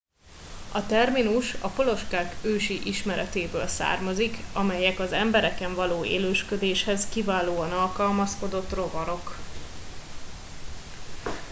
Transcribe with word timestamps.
a 0.73 0.85
terminus 0.85 1.53
a 1.61 1.67
poloskák 1.67 2.35
ősi 2.43 2.87
ismeretéből 2.87 3.67
származik 3.67 4.37
amelyek 4.53 4.99
az 4.99 5.11
embereken 5.11 5.75
való 5.75 6.03
élősködéshez 6.03 7.05
kiválóan 7.09 7.71
alkalmazkodott 7.71 8.69
rovarok 8.73 9.35